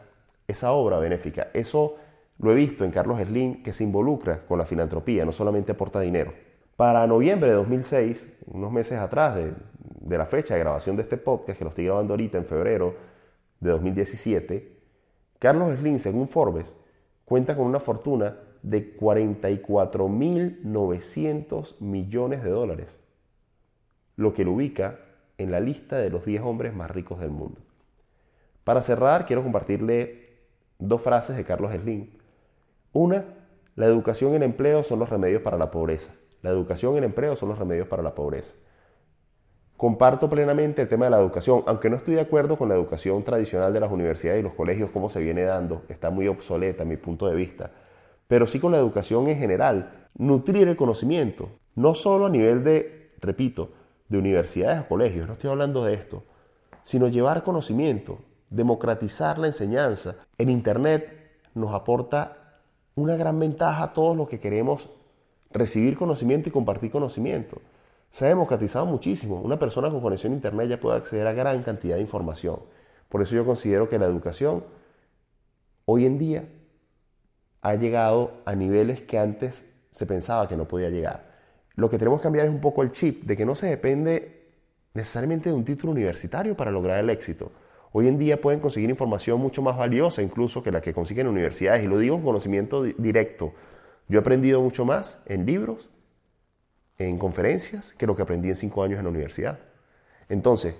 esa 0.46 0.72
obra 0.72 0.98
benéfica. 0.98 1.48
Eso 1.52 1.96
lo 2.38 2.52
he 2.52 2.54
visto 2.54 2.84
en 2.84 2.90
Carlos 2.90 3.18
Slim, 3.20 3.62
que 3.62 3.72
se 3.72 3.84
involucra 3.84 4.44
con 4.46 4.58
la 4.58 4.66
filantropía, 4.66 5.24
no 5.24 5.32
solamente 5.32 5.72
aporta 5.72 6.00
dinero. 6.00 6.34
Para 6.76 7.06
noviembre 7.06 7.48
de 7.50 7.56
2006, 7.56 8.28
unos 8.46 8.70
meses 8.70 8.98
atrás 8.98 9.36
de, 9.36 9.54
de 10.00 10.18
la 10.18 10.26
fecha 10.26 10.54
de 10.54 10.60
grabación 10.60 10.96
de 10.96 11.02
este 11.02 11.16
podcast, 11.16 11.58
que 11.58 11.64
lo 11.64 11.70
estoy 11.70 11.86
grabando 11.86 12.12
ahorita 12.12 12.38
en 12.38 12.44
febrero 12.44 12.94
de 13.60 13.70
2017, 13.70 14.76
Carlos 15.38 15.78
Slim, 15.78 15.98
según 15.98 16.28
Forbes, 16.28 16.74
cuenta 17.24 17.56
con 17.56 17.64
una 17.66 17.80
fortuna 17.80 18.36
de 18.62 18.96
44.900 18.96 21.80
millones 21.80 22.42
de 22.42 22.50
dólares, 22.50 22.98
lo 24.16 24.34
que 24.34 24.44
lo 24.44 24.52
ubica 24.52 25.00
en 25.38 25.50
la 25.50 25.60
lista 25.60 25.96
de 25.96 26.10
los 26.10 26.24
10 26.24 26.42
hombres 26.42 26.74
más 26.74 26.90
ricos 26.90 27.20
del 27.20 27.30
mundo. 27.30 27.60
Para 28.64 28.82
cerrar, 28.82 29.26
quiero 29.26 29.42
compartirle 29.42 30.25
dos 30.78 31.00
frases 31.02 31.37
de 31.37 31.45
Carlos 31.45 31.73
Slim. 31.73 32.11
Una, 32.92 33.25
la 33.75 33.87
educación 33.87 34.33
y 34.33 34.37
el 34.37 34.42
empleo 34.42 34.83
son 34.83 34.99
los 34.99 35.09
remedios 35.09 35.42
para 35.42 35.59
la 35.59 35.71
pobreza. 35.71 36.12
La 36.42 36.50
educación 36.50 36.95
y 36.95 36.99
el 36.99 37.04
empleo 37.04 37.37
son 37.37 37.49
los 37.49 37.59
remedios 37.59 37.88
para 37.88 38.02
la 38.02 38.14
pobreza. 38.14 38.54
Comparto 39.76 40.30
plenamente 40.30 40.80
el 40.83 40.88
tema 40.88 41.04
de 41.04 41.11
la 41.11 41.18
educación, 41.18 41.62
aunque 41.66 41.90
no 41.90 41.97
estoy 41.97 42.14
de 42.14 42.23
acuerdo 42.23 42.56
con 42.56 42.71
la 42.71 42.75
educación 42.75 43.23
tradicional 43.25 43.75
de 43.75 43.80
las 43.80 43.92
universidades 43.92 44.40
y 44.40 44.42
los 44.42 44.54
colegios, 44.54 44.90
como 44.90 45.11
se 45.11 45.21
viene 45.21 45.42
dando, 45.42 45.83
está 45.88 46.09
muy 46.09 46.28
obsoleta 46.28 46.85
a 46.85 46.87
mi 46.87 46.97
punto 46.97 47.26
de 47.26 47.35
vista, 47.35 47.71
pero 48.26 48.47
sí 48.47 48.59
con 48.59 48.73
la 48.73 48.78
educación 48.78 49.28
en 49.28 49.37
general, 49.37 50.09
nutrir 50.16 50.68
el 50.68 50.76
conocimiento, 50.76 51.50
no 51.75 51.95
solo 51.95 52.26
a 52.26 52.30
nivel 52.30 52.64
de, 52.64 53.12
repito, 53.21 53.73
de 54.09 54.16
universidades 54.16 54.80
o 54.80 54.88
colegios, 54.88 55.26
no 55.26 55.35
estoy 55.35 55.50
hablando 55.50 55.85
de 55.85 55.92
esto, 55.92 56.25
sino 56.83 57.09
llevar 57.09 57.42
conocimiento, 57.42 58.21
democratizar 58.50 59.38
la 59.38 59.48
enseñanza. 59.48 60.16
En 60.38 60.50
Internet 60.50 61.38
nos 61.54 61.74
aporta 61.74 62.60
una 62.94 63.16
gran 63.16 63.38
ventaja 63.38 63.84
a 63.84 63.92
todos 63.92 64.16
los 64.16 64.28
que 64.28 64.40
queremos 64.40 64.88
recibir 65.50 65.96
conocimiento 65.96 66.48
y 66.48 66.52
compartir 66.52 66.90
conocimiento 66.90 67.60
se 68.10 68.24
ha 68.24 68.28
democratizado 68.28 68.86
muchísimo. 68.86 69.40
Una 69.40 69.58
persona 69.58 69.90
con 69.90 70.00
conexión 70.00 70.32
a 70.32 70.36
Internet 70.36 70.68
ya 70.70 70.80
puede 70.80 70.96
acceder 70.96 71.26
a 71.26 71.32
gran 71.32 71.62
cantidad 71.62 71.96
de 71.96 72.00
información. 72.00 72.60
Por 73.08 73.22
eso 73.22 73.34
yo 73.34 73.44
considero 73.44 73.88
que 73.88 73.98
la 73.98 74.06
educación 74.06 74.64
hoy 75.84 76.06
en 76.06 76.18
día 76.18 76.48
ha 77.62 77.74
llegado 77.74 78.40
a 78.44 78.54
niveles 78.54 79.02
que 79.02 79.18
antes 79.18 79.66
se 79.90 80.06
pensaba 80.06 80.48
que 80.48 80.56
no 80.56 80.66
podía 80.66 80.90
llegar. 80.90 81.26
Lo 81.74 81.90
que 81.90 81.98
tenemos 81.98 82.20
que 82.20 82.24
cambiar 82.24 82.46
es 82.46 82.52
un 82.52 82.60
poco 82.60 82.82
el 82.82 82.92
chip 82.92 83.24
de 83.24 83.36
que 83.36 83.44
no 83.44 83.54
se 83.54 83.66
depende 83.66 84.50
necesariamente 84.94 85.50
de 85.50 85.54
un 85.54 85.64
título 85.64 85.92
universitario 85.92 86.56
para 86.56 86.70
lograr 86.70 87.00
el 87.00 87.10
éxito. 87.10 87.52
Hoy 87.98 88.08
en 88.08 88.18
día 88.18 88.38
pueden 88.38 88.60
conseguir 88.60 88.90
información 88.90 89.40
mucho 89.40 89.62
más 89.62 89.78
valiosa 89.78 90.20
incluso 90.20 90.62
que 90.62 90.70
la 90.70 90.82
que 90.82 90.92
consiguen 90.92 91.28
en 91.28 91.32
universidades. 91.32 91.82
Y 91.82 91.86
lo 91.88 91.96
digo 91.96 92.16
con 92.16 92.26
conocimiento 92.26 92.82
directo. 92.82 93.54
Yo 94.06 94.18
he 94.18 94.20
aprendido 94.20 94.60
mucho 94.60 94.84
más 94.84 95.16
en 95.24 95.46
libros 95.46 95.88
en 96.98 97.16
conferencias 97.16 97.94
que 97.94 98.06
lo 98.06 98.14
que 98.14 98.20
aprendí 98.20 98.50
en 98.50 98.54
cinco 98.54 98.82
años 98.82 98.98
en 98.98 99.04
la 99.06 99.10
universidad. 99.10 99.60
Entonces, 100.28 100.76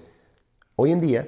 hoy 0.75 0.93
en 0.93 1.01
día, 1.01 1.27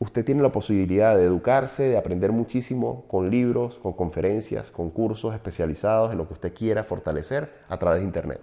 usted 0.00 0.24
tiene 0.24 0.42
la 0.42 0.50
posibilidad 0.50 1.16
de 1.16 1.22
educarse, 1.22 1.84
de 1.84 1.96
aprender 1.96 2.32
muchísimo 2.32 3.06
con 3.06 3.30
libros, 3.30 3.78
con 3.78 3.92
conferencias, 3.92 4.72
con 4.72 4.90
cursos 4.90 5.34
especializados 5.34 6.10
en 6.10 6.18
lo 6.18 6.26
que 6.26 6.32
usted 6.32 6.52
quiera 6.52 6.82
fortalecer 6.82 7.62
a 7.68 7.78
través 7.78 8.00
de 8.00 8.06
Internet. 8.06 8.40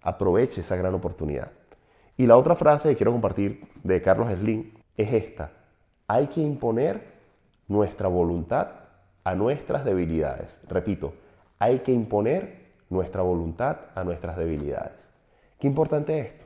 Aproveche 0.00 0.60
esa 0.60 0.76
gran 0.76 0.94
oportunidad. 0.94 1.50
Y 2.16 2.28
la 2.28 2.36
otra 2.36 2.54
frase 2.54 2.88
que 2.90 2.94
quiero 2.94 3.10
compartir 3.10 3.62
de 3.82 4.00
Carlos 4.00 4.30
Slim 4.30 4.74
es 4.96 5.12
esta. 5.12 5.59
Hay 6.12 6.26
que 6.26 6.40
imponer 6.40 7.02
nuestra 7.68 8.08
voluntad 8.08 8.66
a 9.22 9.36
nuestras 9.36 9.84
debilidades. 9.84 10.58
Repito, 10.68 11.12
hay 11.60 11.78
que 11.78 11.92
imponer 11.92 12.72
nuestra 12.88 13.22
voluntad 13.22 13.76
a 13.94 14.02
nuestras 14.02 14.36
debilidades. 14.36 15.08
Qué 15.60 15.68
importante 15.68 16.18
es 16.18 16.26
esto. 16.26 16.44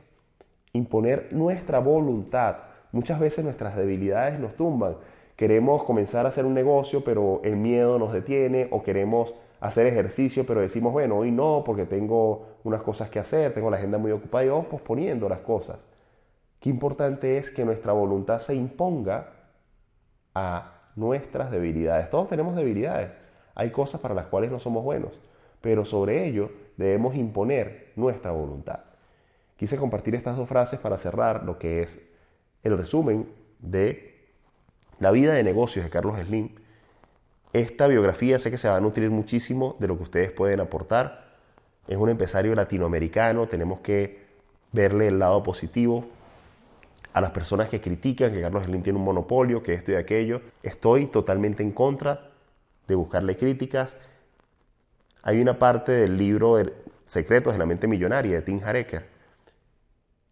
Imponer 0.73 1.29
nuestra 1.31 1.79
voluntad. 1.79 2.57
Muchas 2.91 3.19
veces 3.19 3.43
nuestras 3.43 3.75
debilidades 3.75 4.39
nos 4.39 4.53
tumban. 4.53 4.97
Queremos 5.35 5.83
comenzar 5.83 6.27
a 6.27 6.29
hacer 6.29 6.45
un 6.45 6.53
negocio, 6.53 7.03
pero 7.03 7.41
el 7.43 7.57
miedo 7.57 7.97
nos 7.97 8.13
detiene, 8.13 8.67
o 8.69 8.83
queremos 8.83 9.33
hacer 9.61 9.87
ejercicio, 9.87 10.45
pero 10.45 10.61
decimos, 10.61 10.93
bueno, 10.93 11.17
hoy 11.17 11.31
no, 11.31 11.63
porque 11.65 11.87
tengo 11.87 12.49
unas 12.63 12.83
cosas 12.83 13.09
que 13.09 13.17
hacer, 13.17 13.55
tengo 13.55 13.71
la 13.71 13.77
agenda 13.77 13.97
muy 13.97 14.11
ocupada 14.11 14.45
y 14.45 14.49
vamos 14.49 14.67
posponiendo 14.67 15.27
las 15.27 15.39
cosas. 15.39 15.77
Qué 16.59 16.69
importante 16.69 17.39
es 17.39 17.49
que 17.49 17.65
nuestra 17.65 17.93
voluntad 17.93 18.37
se 18.37 18.53
imponga 18.53 19.31
a 20.35 20.73
nuestras 20.95 21.49
debilidades. 21.49 22.09
Todos 22.09 22.29
tenemos 22.29 22.55
debilidades. 22.55 23.11
Hay 23.55 23.71
cosas 23.71 24.01
para 24.01 24.13
las 24.13 24.25
cuales 24.25 24.51
no 24.51 24.59
somos 24.59 24.83
buenos, 24.83 25.19
pero 25.61 25.85
sobre 25.85 26.27
ello 26.27 26.51
debemos 26.77 27.15
imponer 27.15 27.93
nuestra 27.95 28.31
voluntad. 28.31 28.81
Quise 29.57 29.77
compartir 29.77 30.13
estas 30.15 30.35
dos 30.35 30.49
frases 30.49 30.79
para 30.79 30.97
cerrar 30.97 31.43
lo 31.43 31.57
que 31.57 31.81
es 31.81 31.99
el 32.63 32.77
resumen 32.77 33.27
de 33.59 34.15
la 34.99 35.11
vida 35.11 35.33
de 35.33 35.43
negocios 35.43 35.85
de 35.85 35.91
Carlos 35.91 36.19
Slim. 36.19 36.55
Esta 37.53 37.87
biografía 37.87 38.37
sé 38.37 38.51
que 38.51 38.57
se 38.57 38.67
va 38.67 38.75
a 38.75 38.81
nutrir 38.81 39.09
muchísimo 39.09 39.77
de 39.79 39.87
lo 39.87 39.95
que 39.95 40.03
ustedes 40.03 40.31
pueden 40.31 40.59
aportar. 40.59 41.25
Es 41.87 41.97
un 41.97 42.09
empresario 42.09 42.53
latinoamericano, 42.53 43.47
tenemos 43.47 43.79
que 43.79 44.25
verle 44.73 45.07
el 45.07 45.19
lado 45.19 45.41
positivo. 45.41 46.05
A 47.15 47.21
las 47.21 47.31
personas 47.31 47.69
que 47.69 47.79
critican 47.79 48.33
que 48.33 48.41
Carlos 48.41 48.65
Slim 48.65 48.83
tiene 48.83 48.99
un 48.99 49.05
monopolio, 49.05 49.63
que 49.63 49.71
esto 49.71 49.93
y 49.93 49.95
aquello, 49.95 50.41
estoy 50.63 51.05
totalmente 51.05 51.63
en 51.63 51.71
contra 51.71 52.31
de 52.89 52.95
buscarle 52.95 53.37
críticas. 53.37 53.95
Hay 55.23 55.39
una 55.39 55.57
parte 55.57 55.93
del 55.93 56.17
libro 56.17 56.57
Secretos 57.07 57.53
de 57.53 57.59
la 57.59 57.65
mente 57.65 57.87
millonaria 57.87 58.35
de 58.35 58.41
Tim 58.41 58.59
Hareker, 58.61 59.07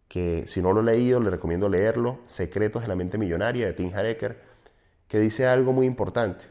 que 0.08 0.44
si 0.46 0.60
no 0.60 0.74
lo 0.74 0.82
he 0.82 0.84
leído, 0.84 1.20
le 1.20 1.30
recomiendo 1.30 1.70
leerlo, 1.70 2.18
Secretos 2.26 2.82
de 2.82 2.88
la 2.88 2.96
mente 2.96 3.16
millonaria 3.16 3.64
de 3.64 3.72
Tim 3.72 3.90
Hareker, 3.90 4.42
que 5.08 5.18
dice 5.18 5.46
algo 5.46 5.72
muy 5.72 5.86
importante. 5.86 6.44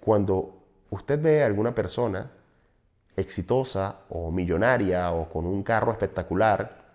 Cuando 0.00 0.62
usted 0.90 1.20
ve 1.20 1.42
a 1.42 1.46
alguna 1.46 1.74
persona 1.74 2.30
exitosa 3.16 4.02
o 4.10 4.30
millonaria 4.30 5.10
o 5.10 5.28
con 5.28 5.44
un 5.44 5.64
carro 5.64 5.90
espectacular, 5.90 6.85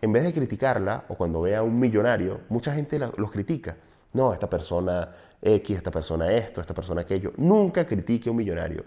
en 0.00 0.12
vez 0.12 0.24
de 0.24 0.32
criticarla, 0.32 1.04
o 1.08 1.14
cuando 1.14 1.42
ve 1.42 1.56
a 1.56 1.62
un 1.62 1.78
millonario, 1.78 2.40
mucha 2.48 2.72
gente 2.74 2.98
los 2.98 3.30
critica. 3.30 3.76
No, 4.12 4.32
esta 4.32 4.48
persona 4.48 5.14
X, 5.42 5.76
esta 5.76 5.90
persona 5.90 6.32
esto, 6.32 6.60
esta 6.60 6.74
persona 6.74 7.02
aquello. 7.02 7.32
Nunca 7.36 7.86
critique 7.86 8.28
a 8.28 8.32
un 8.32 8.38
millonario. 8.38 8.84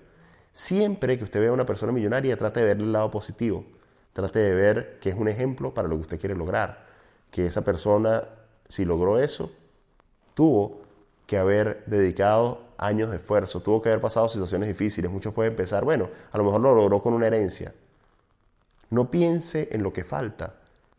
Siempre 0.51 1.17
que 1.17 1.24
usted 1.24 1.39
vea 1.39 1.50
a 1.50 1.53
una 1.53 1.65
persona 1.65 1.91
millonaria, 1.91 2.38
trate 2.38 2.60
de 2.60 2.65
ver 2.67 2.77
el 2.77 2.91
lado 2.91 3.10
positivo. 3.10 3.65
Trate 4.13 4.39
de 4.39 4.55
ver 4.55 5.00
que 5.00 5.10
es 5.10 5.15
un 5.15 5.27
ejemplo 5.27 5.74
para 5.74 5.88
lo 5.88 5.96
que 5.96 6.01
usted 6.01 6.20
quiere 6.20 6.36
lograr. 6.36 6.86
Que 7.32 7.46
esa 7.46 7.62
persona, 7.62 8.24
si 8.67 8.86
logró 8.86 9.17
eso, 9.17 9.51
tuvo 10.34 10.82
que 11.25 11.38
haber 11.38 11.84
dedicado 11.86 12.62
años 12.77 13.10
de 13.10 13.17
esfuerzo, 13.17 13.62
tuvo 13.62 13.82
que 13.82 13.89
haber 13.89 14.01
pasado 14.01 14.29
situaciones 14.29 14.67
difíciles. 14.67 15.10
Muchos 15.10 15.34
pueden 15.34 15.55
pensar, 15.55 15.86
bueno, 15.86 16.10
a 16.32 16.38
lo 16.38 16.43
mejor 16.43 16.62
lo 16.62 16.75
logró 16.75 17.01
con 17.01 17.13
una 17.13 17.27
herencia. 17.27 17.74
No 18.89 19.10
piense 19.10 19.70
en 19.72 19.82
lo 19.82 19.93
que 19.93 20.03
falta, 20.03 20.55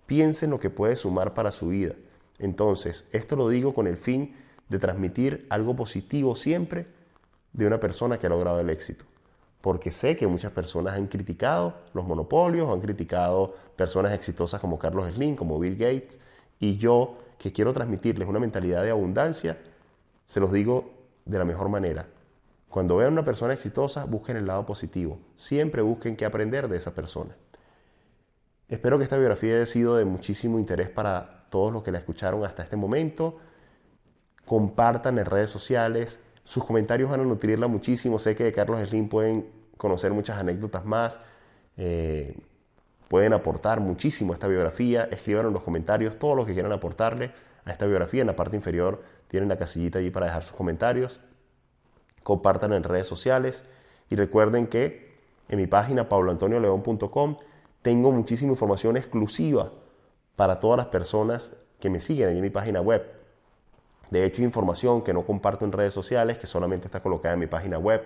piense 0.06 0.46
en 0.46 0.50
lo 0.50 0.60
que 0.60 0.70
puede 0.70 0.96
sumar 0.96 1.34
para 1.34 1.52
su 1.52 1.68
vida. 1.68 1.94
Entonces, 2.38 3.06
esto 3.12 3.36
lo 3.36 3.48
digo 3.48 3.74
con 3.74 3.86
el 3.86 3.96
fin 3.96 4.34
de 4.68 4.78
transmitir 4.78 5.46
algo 5.50 5.76
positivo 5.76 6.36
siempre 6.36 6.86
de 7.52 7.66
una 7.66 7.80
persona 7.80 8.18
que 8.18 8.26
ha 8.26 8.30
logrado 8.30 8.60
el 8.60 8.70
éxito. 8.70 9.04
Porque 9.60 9.90
sé 9.90 10.16
que 10.16 10.26
muchas 10.26 10.52
personas 10.52 10.94
han 10.94 11.06
criticado 11.06 11.74
los 11.94 12.06
monopolios, 12.06 12.68
han 12.70 12.80
criticado 12.80 13.54
personas 13.76 14.12
exitosas 14.12 14.60
como 14.60 14.78
Carlos 14.78 15.10
Slim, 15.12 15.36
como 15.36 15.58
Bill 15.58 15.76
Gates, 15.76 16.18
y 16.60 16.76
yo 16.76 17.18
que 17.38 17.52
quiero 17.52 17.72
transmitirles 17.72 18.28
una 18.28 18.40
mentalidad 18.40 18.82
de 18.82 18.90
abundancia, 18.90 19.58
se 20.26 20.40
los 20.40 20.52
digo 20.52 20.90
de 21.24 21.38
la 21.38 21.44
mejor 21.44 21.68
manera. 21.68 22.06
Cuando 22.68 22.96
vean 22.96 23.12
una 23.12 23.24
persona 23.24 23.54
exitosa, 23.54 24.04
busquen 24.04 24.36
el 24.36 24.46
lado 24.46 24.66
positivo. 24.66 25.18
Siempre 25.36 25.80
busquen 25.80 26.16
qué 26.16 26.24
aprender 26.24 26.68
de 26.68 26.76
esa 26.76 26.94
persona. 26.94 27.36
Espero 28.68 28.96
que 28.96 29.04
esta 29.04 29.18
biografía 29.18 29.56
haya 29.56 29.66
sido 29.66 29.96
de 29.96 30.04
muchísimo 30.04 30.58
interés 30.58 30.88
para 30.88 31.44
todos 31.50 31.72
los 31.72 31.82
que 31.82 31.92
la 31.92 31.98
escucharon 31.98 32.44
hasta 32.44 32.62
este 32.62 32.76
momento. 32.76 33.38
Compartan 34.46 35.18
en 35.18 35.26
redes 35.26 35.50
sociales. 35.50 36.18
Sus 36.44 36.64
comentarios 36.64 37.10
van 37.10 37.20
a 37.20 37.24
nutrirla 37.24 37.68
muchísimo. 37.68 38.18
Sé 38.18 38.34
que 38.34 38.44
de 38.44 38.52
Carlos 38.52 38.80
Slim 38.88 39.08
pueden 39.08 39.50
conocer 39.76 40.12
muchas 40.12 40.38
anécdotas 40.38 40.84
más. 40.86 41.20
Eh, 41.76 42.38
pueden 43.08 43.34
aportar 43.34 43.80
muchísimo 43.80 44.32
a 44.32 44.36
esta 44.36 44.48
biografía. 44.48 45.08
Escriban 45.10 45.46
en 45.46 45.52
los 45.52 45.62
comentarios 45.62 46.18
todo 46.18 46.34
lo 46.34 46.46
que 46.46 46.54
quieran 46.54 46.72
aportarle 46.72 47.32
a 47.66 47.70
esta 47.70 47.84
biografía. 47.84 48.22
En 48.22 48.28
la 48.28 48.36
parte 48.36 48.56
inferior 48.56 49.02
tienen 49.28 49.50
la 49.50 49.58
casillita 49.58 49.98
allí 49.98 50.10
para 50.10 50.26
dejar 50.26 50.42
sus 50.42 50.56
comentarios. 50.56 51.20
Compartan 52.22 52.72
en 52.72 52.82
redes 52.82 53.06
sociales. 53.06 53.64
Y 54.08 54.16
recuerden 54.16 54.66
que 54.68 55.14
en 55.48 55.58
mi 55.58 55.66
página 55.66 56.08
pabloantonioleón.com 56.08 57.36
tengo 57.84 58.10
muchísima 58.10 58.50
información 58.52 58.96
exclusiva 58.96 59.70
para 60.36 60.58
todas 60.58 60.78
las 60.78 60.86
personas 60.86 61.52
que 61.78 61.90
me 61.90 62.00
siguen 62.00 62.30
en 62.30 62.40
mi 62.40 62.48
página 62.48 62.80
web. 62.80 63.04
De 64.10 64.24
hecho, 64.24 64.42
información 64.42 65.02
que 65.02 65.12
no 65.12 65.26
comparto 65.26 65.66
en 65.66 65.72
redes 65.72 65.92
sociales, 65.92 66.38
que 66.38 66.46
solamente 66.46 66.86
está 66.86 67.02
colocada 67.02 67.34
en 67.34 67.40
mi 67.40 67.46
página 67.46 67.78
web. 67.78 68.02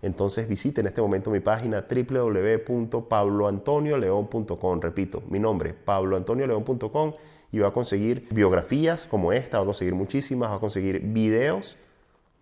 Entonces 0.00 0.46
visiten 0.46 0.84
en 0.84 0.90
este 0.90 1.02
momento 1.02 1.32
mi 1.32 1.40
página 1.40 1.84
www.pabloantonioleón.com. 1.90 4.80
Repito, 4.80 5.24
mi 5.28 5.40
nombre, 5.40 5.74
pabloantonioleón.com 5.74 7.14
y 7.50 7.58
va 7.58 7.66
a 7.68 7.72
conseguir 7.72 8.28
biografías 8.30 9.06
como 9.06 9.32
esta, 9.32 9.58
va 9.58 9.64
a 9.64 9.66
conseguir 9.66 9.96
muchísimas, 9.96 10.52
va 10.52 10.54
a 10.54 10.60
conseguir 10.60 11.00
videos, 11.00 11.76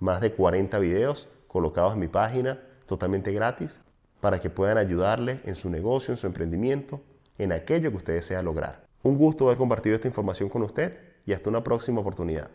más 0.00 0.20
de 0.20 0.32
40 0.32 0.78
videos 0.80 1.28
colocados 1.48 1.94
en 1.94 2.00
mi 2.00 2.08
página 2.08 2.60
totalmente 2.86 3.32
gratis 3.32 3.80
para 4.24 4.40
que 4.40 4.48
puedan 4.48 4.78
ayudarle 4.78 5.40
en 5.44 5.54
su 5.54 5.68
negocio, 5.68 6.10
en 6.10 6.16
su 6.16 6.26
emprendimiento, 6.26 7.02
en 7.36 7.52
aquello 7.52 7.90
que 7.90 7.98
usted 7.98 8.14
desea 8.14 8.40
lograr. 8.40 8.86
Un 9.02 9.18
gusto 9.18 9.44
haber 9.44 9.58
compartido 9.58 9.94
esta 9.94 10.08
información 10.08 10.48
con 10.48 10.62
usted 10.62 10.96
y 11.26 11.34
hasta 11.34 11.50
una 11.50 11.62
próxima 11.62 12.00
oportunidad. 12.00 12.48